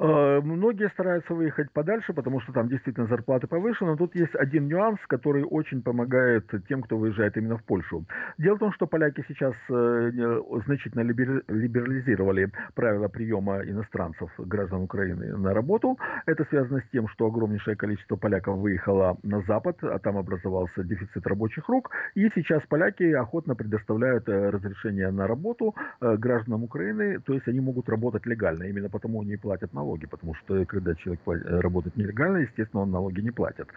[0.00, 4.66] Э, многие стараются выехать подальше, потому что там действительно зарплаты повыше, но тут есть один
[4.66, 8.06] нюанс, который очень помогает тем, кто выезжает именно в Польшу.
[8.38, 15.52] Дело в том, что поляки сейчас э, значительно либерализировали правила приема иностранцев, граждан Украины, на
[15.52, 15.98] работу.
[16.24, 21.26] Это связано с тем, что огромнейшее количество поляков выехало на Запад, а там образовался дефицит
[21.26, 27.46] рабочих рук, и сейчас поляки охотно предоставляют э, разрешение на работу гражданам Украины, то есть
[27.48, 31.60] они могут работать легально, именно потому они платят налоги налоги, потому что когда человек э,
[31.60, 33.68] работает нелегально, естественно, он налоги не платит.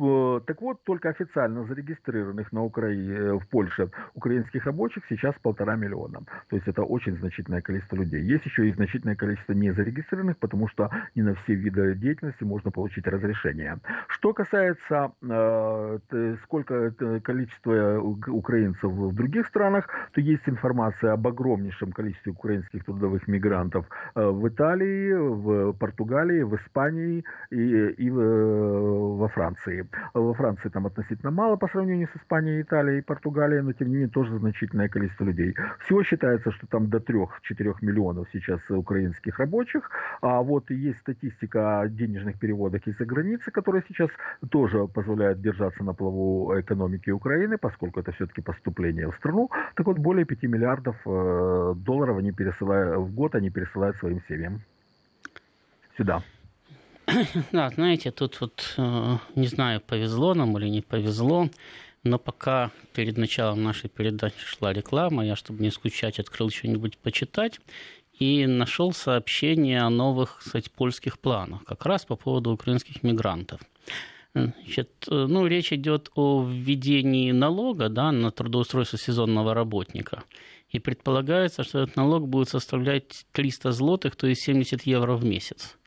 [0.00, 5.76] Э, так вот, только официально зарегистрированных на Украине, э, в Польше украинских рабочих сейчас полтора
[5.76, 6.20] миллиона.
[6.48, 8.22] То есть это очень значительное количество людей.
[8.22, 13.06] Есть еще и значительное количество незарегистрированных, потому что не на все виды деятельности можно получить
[13.06, 13.78] разрешение.
[14.08, 15.12] Что касается
[16.42, 23.86] сколько количество украинцев в других странах, то есть информация об огромнейшем количестве украинских трудовых мигрантов
[24.14, 29.87] в Италии, в Португалии, в Испании и, и во Франции.
[30.14, 33.94] Во Франции там относительно мало по сравнению с Испанией, Италией и Португалией, но тем не
[33.94, 35.54] менее тоже значительное количество людей.
[35.84, 41.88] Всего считается, что там до 3-4 миллионов сейчас украинских рабочих, а вот есть статистика о
[41.88, 44.10] денежных переводах из-за границы, которая сейчас
[44.50, 49.50] тоже позволяет держаться на плаву экономики Украины, поскольку это все-таки поступление в страну.
[49.74, 54.60] Так вот, более 5 миллиардов э, долларов они пересылают в год они пересылают своим семьям
[55.96, 56.22] сюда.
[57.52, 61.48] Да, знаете, тут вот, э, не знаю, повезло нам или не повезло,
[62.04, 67.60] но пока перед началом нашей передачи шла реклама, я, чтобы не скучать, открыл что-нибудь почитать
[68.18, 73.60] и нашел сообщение о новых, кстати, польских планах, как раз по поводу украинских мигрантов.
[74.34, 80.24] Значит, э, ну, речь идет о введении налога да, на трудоустройство сезонного работника.
[80.68, 85.78] И предполагается, что этот налог будет составлять 300 злотых, то есть 70 евро в месяц.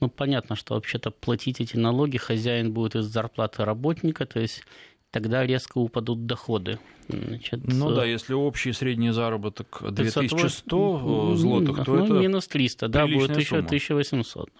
[0.00, 4.62] Ну, понятно, что вообще-то платить эти налоги хозяин будет из зарплаты работника, то есть
[5.10, 6.78] тогда резко упадут доходы.
[7.08, 13.06] Значит, ну да, если общий средний заработок 2100 злотых, то ну, это минус 300, да,
[13.06, 13.66] будет еще сумма.
[13.66, 14.50] 1800.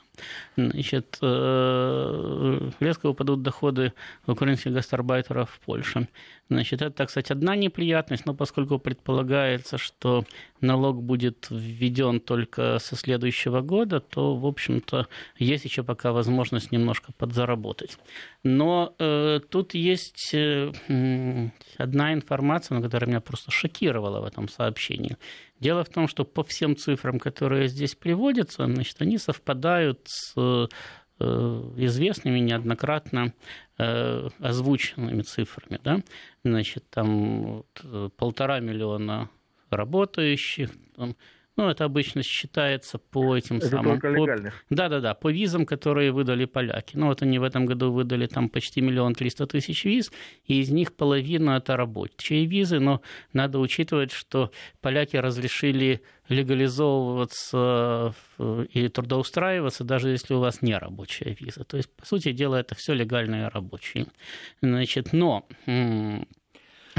[0.56, 3.92] Значит, э, резко упадут доходы
[4.26, 6.08] украинских гастарбайтеров в Польше.
[6.50, 10.24] Значит, это, кстати, одна неприятность, но поскольку предполагается, что
[10.60, 15.06] налог будет введен только со следующего года, то, в общем-то,
[15.38, 17.98] есть еще пока возможность немножко подзаработать.
[18.44, 20.72] Но э, тут есть э,
[21.76, 25.16] одна информация, которая меня просто шокировала в этом сообщении.
[25.60, 30.66] Дело в том, что по всем цифрам, которые здесь приводятся, значит, они совпадают с э,
[31.76, 33.34] известными неоднократно
[33.78, 35.80] э, озвученными цифрами.
[35.82, 36.00] Да?
[36.44, 39.30] Значит, там вот, полтора миллиона
[39.70, 41.16] работающих, там,
[41.58, 44.00] ну, это обычно считается по этим это самым...
[44.00, 44.64] Только легальных.
[44.68, 46.96] По, да-да-да, по визам, которые выдали поляки.
[46.96, 50.12] Ну, вот они в этом году выдали там почти миллион триста тысяч виз,
[50.46, 58.88] и из них половина это рабочие визы, но надо учитывать, что поляки разрешили легализовываться и
[58.88, 61.64] трудоустраиваться, даже если у вас не рабочая виза.
[61.64, 64.06] То есть, по сути дела, это все легальные рабочие.
[64.62, 65.48] Значит, но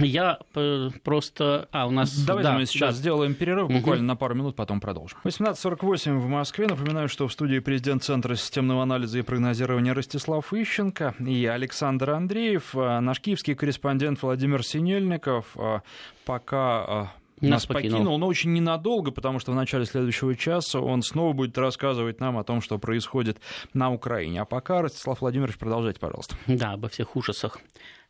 [0.02, 1.68] я э, просто...
[1.72, 2.18] А, у нас...
[2.26, 3.02] Давайте да, мы сейчас да.
[3.02, 4.08] сделаем перерыв буквально угу.
[4.08, 5.18] на пару минут, потом продолжим.
[5.24, 6.68] 18.48 в Москве.
[6.68, 12.76] Напоминаю, что в студии президент Центра системного анализа и прогнозирования Ростислав Ищенко и Александр Андреев,
[12.76, 15.46] а, наш киевский корреспондент Владимир Синельников.
[15.56, 15.82] А,
[16.26, 18.00] пока а, нас, нас покинул.
[18.00, 22.38] покинул, но очень ненадолго, потому что в начале следующего часа он снова будет рассказывать нам
[22.38, 23.40] о том, что происходит
[23.74, 24.42] на Украине.
[24.42, 26.36] А пока, Ростислав Владимирович, продолжайте, пожалуйста.
[26.48, 27.60] Да, обо всех ужасах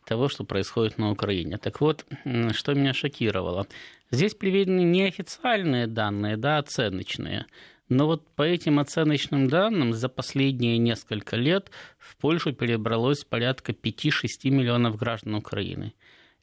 [0.10, 1.58] того, что происходит на Украине.
[1.58, 2.04] Так вот,
[2.52, 3.68] что меня шокировало.
[4.10, 7.46] Здесь приведены не официальные данные, да, оценочные.
[7.90, 11.70] Но вот по этим оценочным данным за последние несколько лет
[12.00, 15.94] в Польшу перебралось порядка 5-6 миллионов граждан Украины.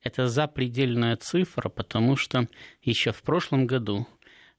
[0.01, 2.47] Это запредельная цифра, потому что
[2.83, 4.07] еще в прошлом году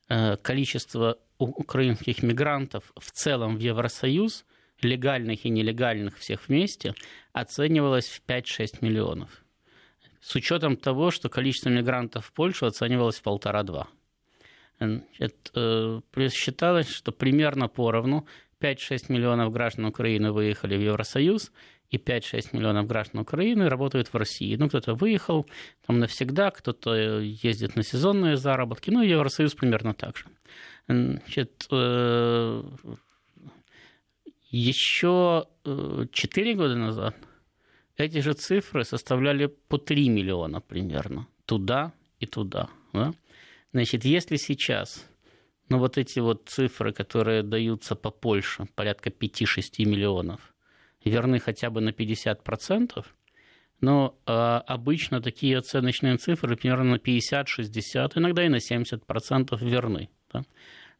[0.09, 4.43] э, количество украинских мигрантов в целом в Евросоюз–
[4.81, 6.93] легальных и нелегальных всех вместе,
[7.33, 9.43] оценивалось в 5-6 миллионов.
[10.21, 13.87] С учетом того, что количество мигрантов в Польшу оценивалось в полтора-два.
[14.79, 18.27] Э, считалось, что примерно поровну
[18.61, 21.51] 5-6 миллионов граждан Украины выехали в Евросоюз,
[21.89, 24.55] и 5-6 миллионов граждан Украины работают в России.
[24.57, 25.47] Ну, кто-то выехал
[25.85, 30.25] там навсегда, кто-то ездит на сезонные заработки, ну, Евросоюз примерно так же.
[30.87, 32.63] Значит, э,
[34.49, 37.15] еще 4 э, года назад
[37.97, 41.27] эти же цифры составляли по 3 миллиона примерно.
[41.45, 42.69] Туда и туда.
[42.93, 43.13] Да?
[43.73, 45.07] Значит, если сейчас
[45.69, 50.53] ну, вот эти вот цифры, которые даются по Польше, порядка 5-6 миллионов,
[51.03, 53.05] верны хотя бы на 50%,
[53.81, 60.09] но э, обычно такие оценочные цифры примерно на 50-60, иногда и на 70% верны.
[60.33, 60.43] Да?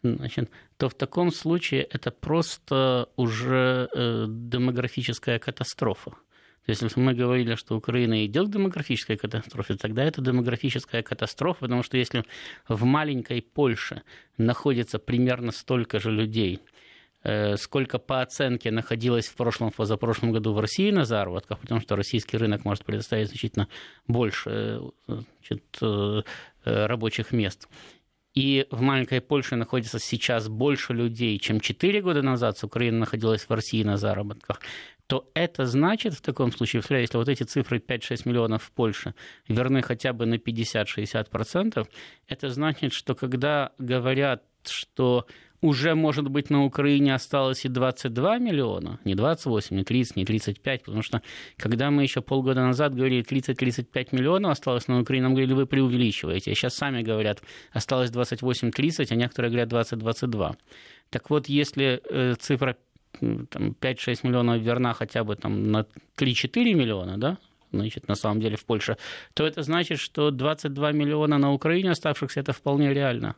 [0.03, 6.11] Значит, то в таком случае это просто уже э, демографическая катастрофа.
[6.11, 11.61] То есть, если мы говорили, что Украина идет к демографической катастрофе, тогда это демографическая катастрофа,
[11.61, 12.25] потому что если
[12.67, 14.03] в маленькой Польше
[14.37, 16.59] находится примерно столько же людей,
[17.23, 21.95] э, сколько по оценке находилось в прошлом, позапрошлом году в России на заработках, потому что
[21.95, 23.69] российский рынок может предоставить значительно
[24.07, 25.63] больше э, значит,
[26.65, 27.69] рабочих мест.
[28.37, 33.49] И в маленькой Польше находится сейчас больше людей, чем 4 года назад с Украины находилась
[33.49, 34.61] в России на заработках,
[35.07, 39.15] то это значит в таком случае, если вот эти цифры 5-6 миллионов в Польше
[39.47, 41.87] верны хотя бы на 50-60%,
[42.27, 45.25] это значит, что когда говорят, что
[45.61, 50.83] уже, может быть, на Украине осталось и 22 миллиона, не 28, не 30, не 35,
[50.83, 51.21] потому что
[51.57, 56.51] когда мы еще полгода назад говорили 30-35 миллионов осталось на Украине, нам говорили, вы преувеличиваете.
[56.51, 57.41] А сейчас сами говорят,
[57.71, 60.55] осталось 28-30, а некоторые говорят 20-22.
[61.09, 62.77] Так вот, если э, цифра
[63.21, 65.85] 5-6 миллионов верна хотя бы там, на
[66.17, 67.37] 3-4 миллиона, да,
[67.71, 68.97] значит, на самом деле в Польше,
[69.33, 73.35] то это значит, что 22 миллиона на Украине оставшихся это вполне реально.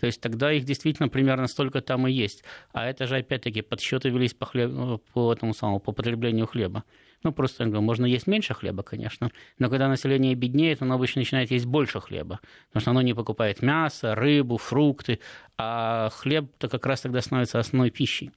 [0.00, 2.42] То есть тогда их действительно примерно столько там и есть.
[2.72, 4.70] А это же опять-таки подсчеты велись по, хлеб...
[4.70, 6.84] Ну, по этому самому, по потреблению хлеба.
[7.22, 11.66] Ну, просто можно есть меньше хлеба, конечно, но когда население беднеет, оно обычно начинает есть
[11.66, 15.20] больше хлеба, потому что оно не покупает мясо, рыбу, фрукты,
[15.58, 18.30] а хлеб-то как раз тогда становится основной пищей.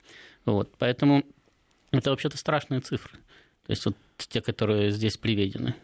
[0.43, 1.24] Вот, поэтому
[1.91, 3.14] это вообще-то страшные цифры,
[3.66, 5.76] то есть вот те, которые здесь приведены.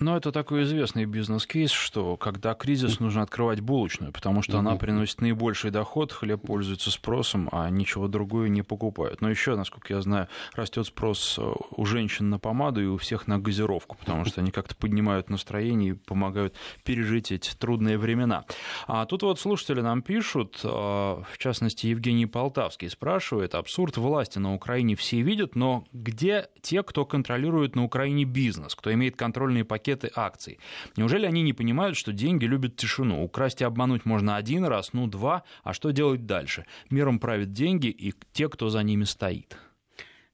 [0.00, 5.20] Но это такой известный бизнес-кейс, что когда кризис, нужно открывать булочную, потому что она приносит
[5.20, 9.20] наибольший доход, хлеб пользуется спросом, а ничего другое не покупают.
[9.20, 13.26] Но еще, насколько я знаю, растет спрос э, у женщин на помаду и у всех
[13.26, 18.44] на газировку, потому что они как-то поднимают настроение и помогают пережить эти трудные времена.
[18.86, 24.54] А тут вот слушатели нам пишут, э, в частности, Евгений Полтавский спрашивает, абсурд власти на
[24.54, 29.87] Украине все видят, но где те, кто контролирует на Украине бизнес, кто имеет контрольные пакеты
[29.88, 30.58] пакеты акций.
[30.96, 33.24] Неужели они не понимают, что деньги любят тишину?
[33.24, 36.64] Украсть и обмануть можно один раз, ну два, а что делать дальше?
[36.90, 39.56] Миром правят деньги и те, кто за ними стоит.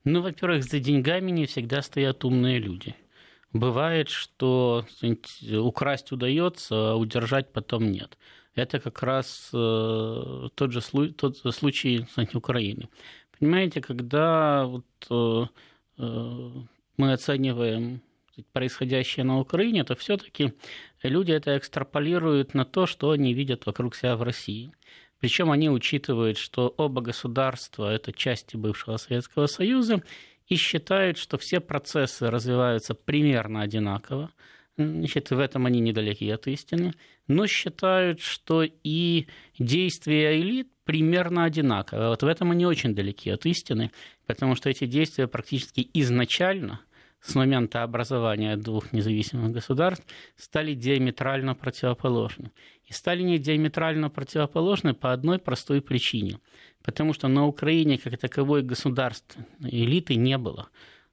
[0.05, 2.95] Ну, во-первых, за деньгами не всегда стоят умные люди.
[3.53, 4.85] Бывает, что
[5.53, 8.19] украсть удается, а удержать потом нет.
[8.57, 10.81] Это как раз э, тот же
[11.13, 12.89] тот случай кстати, Украины.
[13.39, 15.47] Понимаете, когда вот, э,
[15.99, 16.51] э,
[16.97, 18.01] мы оцениваем
[18.53, 20.55] происходящее на Украине, то все-таки
[21.03, 24.73] люди это экстраполируют на то, что они видят вокруг себя в России.
[25.21, 30.03] Причем они учитывают, что оба государства– это части бывшего Советского Союза,
[30.49, 34.31] и считают, что все процессы развиваются примерно одинаково.
[34.77, 36.93] Значит, в этом они недалеки от истины,
[37.27, 39.27] но считают, что и
[39.59, 42.09] действия элит примерно одинаковы.
[42.09, 43.91] Вот в этом они очень далеки от истины,
[44.27, 46.81] потому что эти действия практически изначально–
[47.25, 50.07] с момента образования двух независимых государств
[50.37, 52.51] стали диаметрально противоположны.
[52.85, 56.39] И стали не диаметрально противоположны по одной простой причине.
[56.83, 60.69] Потому что на Украине как таковой государства элиты не было.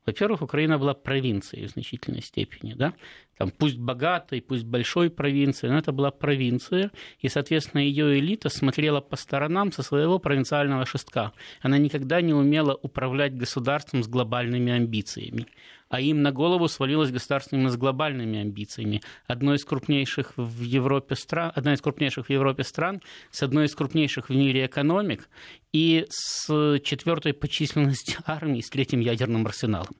[0.06, 2.74] Во-первых, Украина была провинцией в значительной степени.
[2.74, 2.94] Да?
[3.42, 9.02] Там, пусть богатой, пусть большой провинцией, но это была провинция, и, соответственно, ее элита смотрела
[9.02, 11.32] по сторонам со своего провинциального шестка.
[11.62, 15.48] Она никогда не умела управлять государством с глобальными амбициями
[15.92, 19.02] а им на голову свалилось государство именно с глобальными амбициями.
[19.28, 23.76] Одно из крупнейших в Европе стран, одна из крупнейших в Европе стран, с одной из
[23.76, 25.28] крупнейших в мире экономик
[25.74, 29.94] и с четвертой по численности армии, с третьим ядерным арсеналом.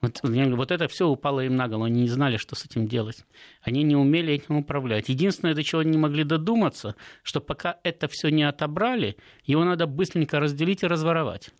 [0.00, 1.84] Вот, вот это все упало им на голову.
[1.84, 3.24] Они не знали, что с этим делать.
[3.62, 5.08] Они не умели этим управлять.
[5.08, 9.86] Единственное, до чего они не могли додуматься, что пока это все не отобрали, его надо
[9.86, 11.50] быстренько разделить и разворовать.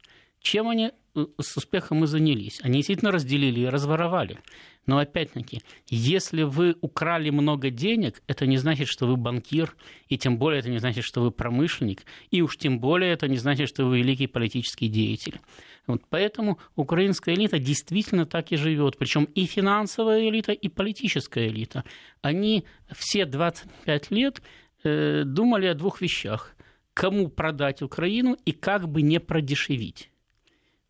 [0.45, 2.61] Чем они э, с успехом и занялись?
[2.63, 4.39] Они действительно разделили и разворовали.
[4.85, 9.75] Но опять-таки, если вы украли много денег, это не значит, что вы банкир,
[10.09, 13.39] и тем более это не значит, что вы промышленник, и уж тем более это не
[13.39, 15.41] значит, что вы великий политический деятель.
[15.87, 18.99] Вот поэтому украинская элита действительно так и живет.
[18.99, 21.85] Причем и финансовая элита, и политическая элита.
[22.21, 24.43] Они все 25 лет
[24.83, 26.55] э, думали о двух вещах.
[26.93, 30.11] Кому продать Украину и как бы не продешевить.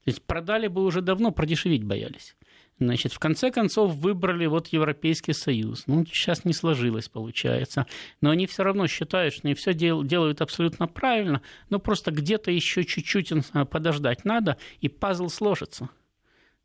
[0.04, 2.36] То есть продали бы уже давно, продешевить боялись.
[2.78, 5.84] Значит, в конце концов выбрали вот Европейский Союз.
[5.86, 7.86] Ну, сейчас не сложилось, получается.
[8.20, 11.40] Но они все равно считают, что они все дел, делают абсолютно правильно,
[11.70, 13.32] но просто где-то еще чуть-чуть
[13.70, 15.88] подождать надо, и пазл сложится.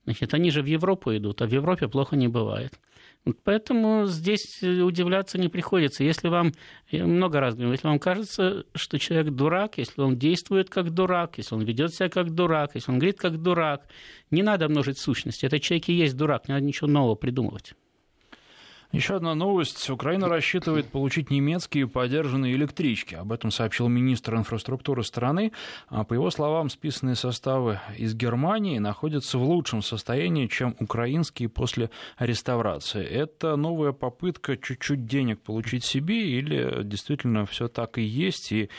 [0.06, 2.80] Значит, они же в Европу идут, а в Европе плохо не бывает.
[3.43, 6.03] Поэтому здесь э, удивляться не приходится.
[6.03, 6.53] Если вам,
[6.89, 11.38] я много раз говорю, если вам кажется, что человек дурак, если он действует как дурак,
[11.38, 13.88] если он ведет себя как дурак, если он говорит как дурак,
[14.32, 15.45] не надо множить сущности.
[15.45, 17.74] Этот человек и есть дурак, не надо ничего нового придумывать.
[18.92, 19.88] Еще одна новость.
[19.92, 23.14] Украина рассчитывает получить немецкие подержанные электрички.
[23.14, 25.52] Об этом сообщил министр инфраструктуры страны.
[25.90, 31.92] А по его словам, списанные составы из Германии находятся в лучшем состоянии, чем украинские после
[32.18, 33.06] реставрации.
[33.06, 38.72] Это новая попытка чуть-чуть денег получить себе или действительно все так и есть, и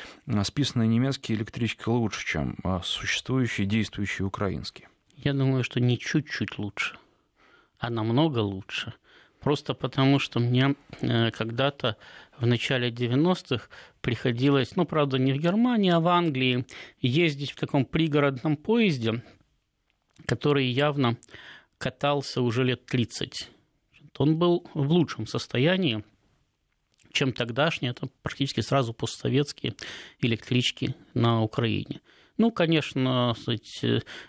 [0.43, 4.89] списанные немецкие электрички лучше, чем а, существующие действующие украинские?
[5.17, 6.97] Я думаю, что не чуть-чуть лучше,
[7.79, 8.95] а намного лучше–
[9.41, 11.97] Просто потому, что мне э, когда-то
[12.39, 13.69] в начале 90-х
[14.01, 16.67] приходилось, ну, правда, не в Германии, а в Англии,
[17.01, 19.23] ездить в таком пригородном поезде,
[20.27, 21.17] который явно
[21.79, 23.49] катался уже лет 30.
[24.19, 26.05] Он был в лучшем состоянии,
[27.13, 29.75] чем тогдашние, это практически сразу постсоветские
[30.21, 32.03] электрички на Украине.
[32.37, 33.35] Ну, конечно,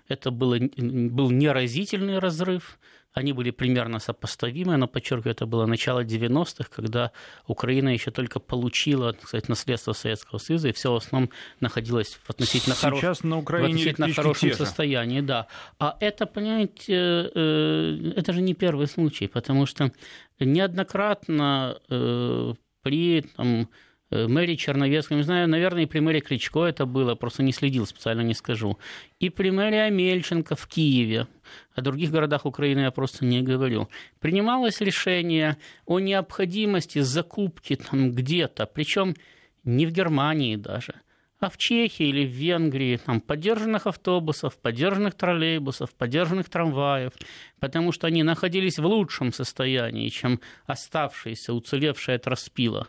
[0.08, 2.80] это было, был неразительный разрыв,
[3.14, 7.12] они были примерно сопоставимы, но, подчеркиваю, это было начало 90-х, когда
[7.48, 12.76] Украина еще только получила, кстати, наследство Советского Союза, и все в основном находилось в относительно,
[12.76, 13.24] Сейчас хорош...
[13.24, 15.22] на Украине в относительно хорошем состоянии.
[15.22, 15.48] Да.
[15.80, 19.92] А это, понимаете, э, это же не первый случай, потому что
[20.40, 23.66] неоднократно э, при там, э,
[24.12, 28.22] мэрии Черновецкой, не знаю, наверное, и при мэрии Кличко это было, просто не следил, специально
[28.22, 28.78] не скажу,
[29.20, 31.28] и при мэрии Амельченко в Киеве,
[31.74, 33.90] о других городах Украины я просто не говорю,
[34.20, 39.16] принималось решение о необходимости закупки там где-то, причем
[39.64, 40.96] не в Германии даже–
[41.42, 47.14] а в Чехии или в Венгрии там, поддержанных автобусов, поддержанных троллейбусов, поддержанных трамваев,
[47.60, 52.88] потому что они находились в лучшем состоянии, чем оставшийся, уцелевший от распила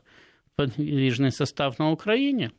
[0.57, 2.51] подвижный состав на Украине.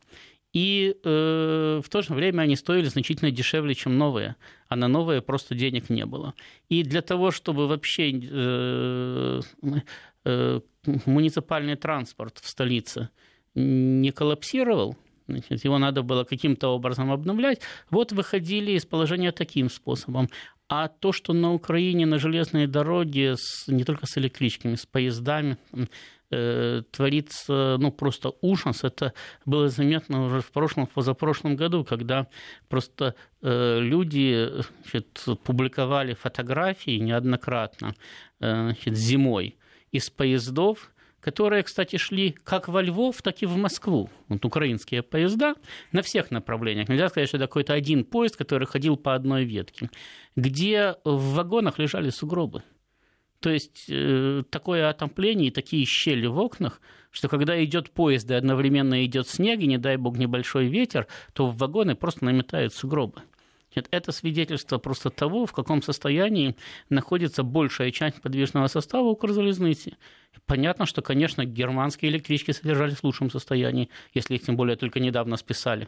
[0.54, 4.36] И э, в то же время они стоили значительно дешевле, чем новые,
[4.68, 6.34] а на новые просто денег не было.
[6.68, 9.40] И для того, чтобы вообще э,
[10.24, 10.60] э,
[11.06, 13.08] муниципальный транспорт в столице
[13.54, 17.60] не коллапсировал, Значит, его надо было каким-то образом обновлять.
[17.90, 20.28] Вот выходили из положения таким способом.
[20.68, 25.56] А то, что на Украине на железной дороге с, не только с электричками, с поездами
[26.90, 29.12] творится ну, просто ужас, это
[29.44, 32.26] было заметно уже в прошлом, в позапрошлом году, когда
[32.68, 34.50] просто э, люди
[34.82, 37.94] значит, публиковали фотографии неоднократно
[38.40, 39.56] э, значит, зимой
[39.92, 40.90] из поездов,
[41.24, 44.10] которые, кстати, шли как во Львов, так и в Москву.
[44.28, 45.54] Вот украинские поезда
[45.90, 46.88] на всех направлениях.
[46.88, 49.88] Нельзя сказать, что это какой-то один поезд, который ходил по одной ветке,
[50.36, 52.62] где в вагонах лежали сугробы.
[53.44, 56.80] То есть э, такое отопление и такие щели в окнах,
[57.10, 61.48] что когда идет поезд и одновременно идет снег, и не дай бог небольшой ветер, то
[61.48, 63.20] в вагоны просто наметают сугробы.
[63.90, 66.56] Это свидетельство просто того, в каком состоянии
[66.88, 69.98] находится большая часть подвижного состава Укрзалезницы.
[70.46, 75.36] Понятно, что, конечно, германские электрички содержались в лучшем состоянии, если их тем более только недавно
[75.36, 75.86] списали.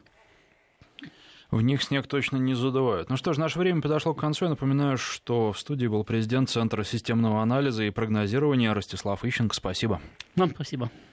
[1.50, 3.08] В них снег точно не задувают.
[3.08, 4.46] Ну что ж, наше время подошло к концу.
[4.46, 9.54] Я напоминаю, что в студии был президент Центра системного анализа и прогнозирования Ростислав Ищенко.
[9.54, 10.00] Спасибо.
[10.34, 10.90] Вам спасибо.